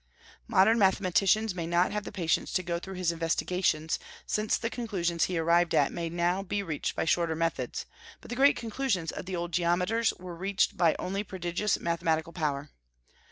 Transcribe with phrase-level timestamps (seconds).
[0.47, 5.25] Modern mathematicians may not have the patience to go through his investigations, since the conclusions
[5.25, 7.85] he arrived at may now be reached by shorter methods;
[8.19, 12.71] but the great conclusions of the old geometers were reached by only prodigious mathematical power.